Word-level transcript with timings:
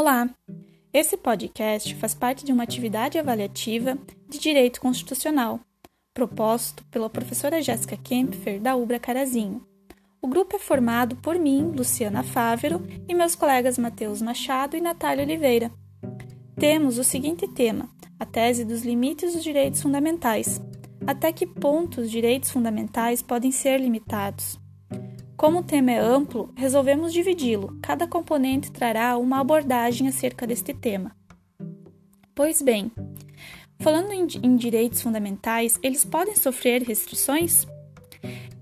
Olá! 0.00 0.30
Esse 0.94 1.16
podcast 1.16 1.92
faz 1.96 2.14
parte 2.14 2.44
de 2.44 2.52
uma 2.52 2.62
atividade 2.62 3.18
avaliativa 3.18 3.98
de 4.28 4.38
Direito 4.38 4.80
Constitucional, 4.80 5.58
proposto 6.14 6.84
pela 6.84 7.10
professora 7.10 7.60
Jéssica 7.60 7.96
Kempfer, 7.96 8.60
da 8.60 8.76
Ubra 8.76 9.00
Carazinho. 9.00 9.66
O 10.22 10.28
grupo 10.28 10.54
é 10.54 10.58
formado 10.60 11.16
por 11.16 11.36
mim, 11.36 11.72
Luciana 11.76 12.22
Fávero, 12.22 12.80
e 13.08 13.12
meus 13.12 13.34
colegas 13.34 13.76
Matheus 13.76 14.22
Machado 14.22 14.76
e 14.76 14.80
Natália 14.80 15.24
Oliveira. 15.24 15.68
Temos 16.54 16.96
o 16.96 17.02
seguinte 17.02 17.48
tema: 17.48 17.90
a 18.20 18.24
tese 18.24 18.64
dos 18.64 18.84
limites 18.84 19.34
dos 19.34 19.42
direitos 19.42 19.82
fundamentais. 19.82 20.60
Até 21.08 21.32
que 21.32 21.44
ponto 21.44 22.02
os 22.02 22.08
direitos 22.08 22.52
fundamentais 22.52 23.20
podem 23.20 23.50
ser 23.50 23.80
limitados? 23.80 24.60
Como 25.38 25.60
o 25.60 25.62
tema 25.62 25.92
é 25.92 26.00
amplo, 26.00 26.52
resolvemos 26.56 27.12
dividi-lo. 27.12 27.78
Cada 27.80 28.08
componente 28.08 28.72
trará 28.72 29.16
uma 29.16 29.38
abordagem 29.38 30.08
acerca 30.08 30.44
deste 30.44 30.74
tema. 30.74 31.16
Pois 32.34 32.60
bem, 32.60 32.90
falando 33.78 34.10
em, 34.10 34.56
direitos 34.56 35.00
fundamentais, 35.00 35.78
eles 35.80 36.04
podem 36.04 36.34
sofrer 36.34 36.82
restrições? 36.82 37.68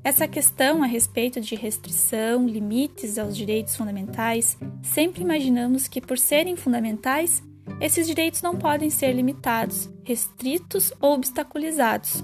Essa 0.04 0.28
questão 0.28 0.82
a 0.82 0.86
respeito 0.86 1.40
de 1.40 1.54
restrição, 1.54 2.46
limites 2.46 3.16
aos 3.16 3.34
direitos 3.34 3.74
fundamentais, 3.74 4.58
sempre 4.82 5.22
imaginamos 5.22 5.88
que, 5.88 6.02
por 6.02 6.18
serem 6.18 6.56
fundamentais, 6.56 7.42
esses 7.80 8.06
direitos 8.06 8.42
não 8.42 8.54
podem 8.54 8.90
ser 8.90 9.14
limitados, 9.14 9.88
restritos 10.04 10.92
ou 11.00 11.14
obstaculizados. 11.14 12.22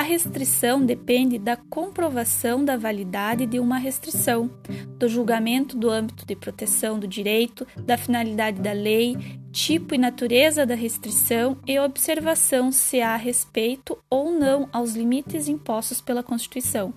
A 0.00 0.02
restrição 0.02 0.82
depende 0.82 1.38
da 1.38 1.58
comprovação 1.58 2.64
da 2.64 2.74
validade 2.74 3.44
de 3.44 3.60
uma 3.60 3.76
restrição, 3.76 4.50
do 4.98 5.06
julgamento 5.06 5.76
do 5.76 5.90
âmbito 5.90 6.24
de 6.24 6.34
proteção 6.34 6.98
do 6.98 7.06
direito, 7.06 7.66
da 7.76 7.98
finalidade 7.98 8.62
da 8.62 8.72
lei, 8.72 9.14
tipo 9.52 9.94
e 9.94 9.98
natureza 9.98 10.64
da 10.64 10.74
restrição 10.74 11.58
e 11.66 11.78
observação 11.78 12.72
se 12.72 13.02
há 13.02 13.14
respeito 13.14 14.02
ou 14.08 14.32
não 14.32 14.70
aos 14.72 14.94
limites 14.94 15.48
impostos 15.48 16.00
pela 16.00 16.22
Constituição. 16.22 16.94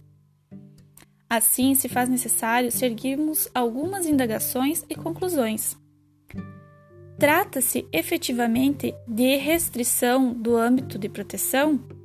Assim, 1.29 1.75
se 1.75 1.89
faz 1.89 2.07
necessário 2.07 2.71
seguirmos 2.71 3.49
algumas 3.53 4.05
indagações 4.05 4.85
e 4.89 4.95
conclusões. 4.95 5.75
Trata-se 7.19 7.85
efetivamente 7.91 8.95
de 9.05 9.35
restrição 9.35 10.31
do 10.33 10.55
âmbito 10.55 10.97
de 10.97 11.09
proteção? 11.09 12.02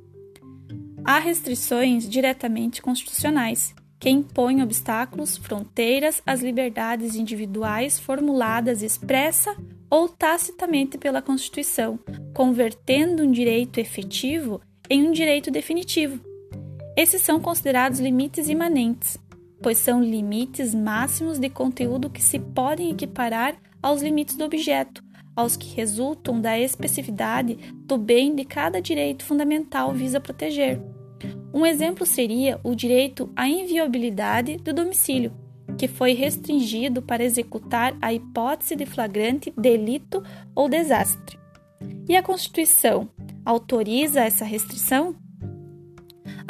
Há 1.03 1.19
restrições 1.19 2.07
diretamente 2.07 2.81
constitucionais, 2.81 3.73
que 3.99 4.09
impõem 4.09 4.61
obstáculos, 4.61 5.37
fronteiras 5.37 6.21
às 6.25 6.41
liberdades 6.41 7.15
individuais 7.15 7.99
formuladas 7.99 8.81
expressa 8.81 9.55
ou 9.89 10.07
tacitamente 10.07 10.97
pela 10.97 11.21
Constituição, 11.21 11.99
convertendo 12.33 13.23
um 13.23 13.31
direito 13.31 13.79
efetivo 13.79 14.61
em 14.89 15.07
um 15.07 15.11
direito 15.11 15.51
definitivo. 15.51 16.19
Esses 16.95 17.21
são 17.21 17.39
considerados 17.39 17.99
limites 17.99 18.49
imanentes, 18.49 19.17
pois 19.61 19.77
são 19.77 20.03
limites 20.03 20.73
máximos 20.73 21.39
de 21.39 21.49
conteúdo 21.49 22.09
que 22.09 22.21
se 22.21 22.39
podem 22.39 22.91
equiparar 22.91 23.55
aos 23.81 24.01
limites 24.01 24.35
do 24.35 24.45
objeto, 24.45 25.03
aos 25.35 25.55
que 25.55 25.75
resultam 25.75 26.39
da 26.39 26.59
especificidade 26.59 27.57
do 27.85 27.97
bem 27.97 28.35
de 28.35 28.43
cada 28.43 28.81
direito 28.81 29.23
fundamental 29.23 29.93
visa 29.93 30.19
proteger. 30.19 30.81
Um 31.53 31.65
exemplo 31.65 32.05
seria 32.05 32.59
o 32.63 32.75
direito 32.75 33.31
à 33.35 33.47
inviolabilidade 33.47 34.57
do 34.57 34.73
domicílio, 34.73 35.31
que 35.77 35.87
foi 35.87 36.13
restringido 36.13 37.01
para 37.01 37.23
executar 37.23 37.97
a 38.01 38.13
hipótese 38.13 38.75
de 38.75 38.85
flagrante 38.85 39.53
delito 39.57 40.23
ou 40.53 40.69
desastre. 40.69 41.39
E 42.07 42.15
a 42.15 42.23
Constituição 42.23 43.09
autoriza 43.45 44.21
essa 44.21 44.45
restrição? 44.45 45.15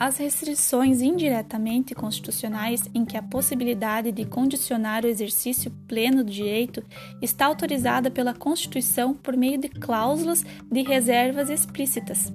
As 0.01 0.15
restrições 0.15 1.01
indiretamente 1.01 1.93
constitucionais 1.93 2.89
em 2.95 3.03
que 3.03 3.17
a 3.17 3.21
possibilidade 3.21 4.13
de 4.13 4.23
condicionar 4.23 5.03
o 5.03 5.09
exercício 5.09 5.69
pleno 5.89 6.23
do 6.23 6.31
direito 6.31 6.81
está 7.21 7.47
autorizada 7.47 8.09
pela 8.09 8.33
Constituição 8.33 9.13
por 9.13 9.35
meio 9.35 9.57
de 9.57 9.67
cláusulas 9.67 10.45
de 10.71 10.83
reservas 10.83 11.49
explícitas. 11.49 12.31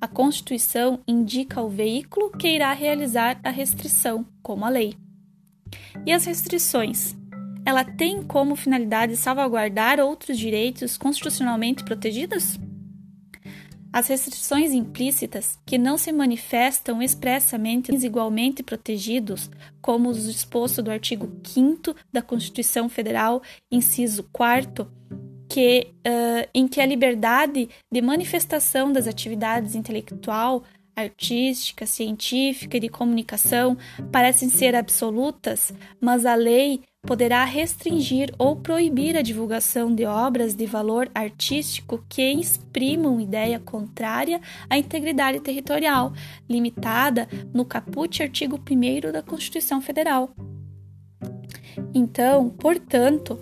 A 0.00 0.06
Constituição 0.06 1.00
indica 1.04 1.60
o 1.60 1.68
veículo 1.68 2.30
que 2.30 2.46
irá 2.46 2.72
realizar 2.72 3.40
a 3.42 3.50
restrição, 3.50 4.24
como 4.40 4.64
a 4.64 4.68
lei. 4.68 4.94
E 6.06 6.12
as 6.12 6.24
restrições? 6.24 7.16
Ela 7.66 7.82
tem 7.82 8.22
como 8.22 8.54
finalidade 8.54 9.16
salvaguardar 9.16 9.98
outros 9.98 10.38
direitos 10.38 10.96
constitucionalmente 10.96 11.82
protegidos? 11.82 12.60
As 13.92 14.08
restrições 14.08 14.72
implícitas, 14.72 15.58
que 15.66 15.76
não 15.76 15.98
se 15.98 16.10
manifestam 16.12 17.02
expressamente 17.02 17.92
igualmente 17.92 18.62
protegidos, 18.62 19.50
como 19.82 20.08
os 20.08 20.24
disposto 20.24 20.82
do 20.82 20.90
artigo 20.90 21.30
5 21.44 21.94
da 22.10 22.22
Constituição 22.22 22.88
Federal, 22.88 23.42
inciso 23.70 24.22
4, 24.32 24.90
que, 25.46 25.88
uh, 26.06 26.48
em 26.54 26.66
que 26.66 26.80
a 26.80 26.86
liberdade 26.86 27.68
de 27.92 28.00
manifestação 28.00 28.90
das 28.90 29.06
atividades 29.06 29.74
intelectual, 29.74 30.64
artística, 30.94 31.86
científica 31.86 32.76
e 32.76 32.80
de 32.80 32.88
comunicação 32.88 33.76
parecem 34.10 34.48
ser 34.48 34.74
absolutas, 34.74 35.72
mas 36.00 36.26
a 36.26 36.34
lei 36.34 36.82
poderá 37.04 37.44
restringir 37.44 38.32
ou 38.38 38.54
proibir 38.56 39.16
a 39.16 39.22
divulgação 39.22 39.92
de 39.92 40.04
obras 40.04 40.54
de 40.54 40.66
valor 40.66 41.10
artístico 41.14 42.04
que 42.08 42.22
exprimam 42.32 43.20
ideia 43.20 43.58
contrária 43.58 44.40
à 44.70 44.78
integridade 44.78 45.40
territorial, 45.40 46.12
limitada 46.48 47.28
no 47.52 47.64
caput 47.64 48.22
artigo 48.22 48.56
1 48.58 49.10
da 49.10 49.22
Constituição 49.22 49.80
Federal. 49.80 50.30
Então, 51.92 52.48
portanto, 52.50 53.40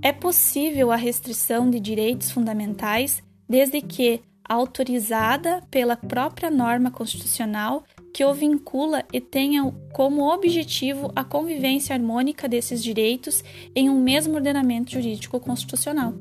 é 0.00 0.12
possível 0.12 0.92
a 0.92 0.96
restrição 0.96 1.68
de 1.68 1.80
direitos 1.80 2.30
fundamentais 2.30 3.22
desde 3.48 3.80
que 3.80 4.20
autorizada 4.48 5.62
pela 5.70 5.96
própria 5.96 6.50
norma 6.50 6.90
constitucional 6.90 7.84
que 8.12 8.24
o 8.24 8.32
vincula 8.32 9.04
e 9.12 9.20
tenha 9.20 9.72
como 9.92 10.32
objetivo 10.32 11.10
a 11.16 11.24
convivência 11.24 11.94
harmônica 11.94 12.48
desses 12.48 12.82
direitos 12.82 13.42
em 13.74 13.90
um 13.90 14.00
mesmo 14.00 14.34
ordenamento 14.34 14.92
jurídico 14.92 15.40
constitucional. 15.40 16.14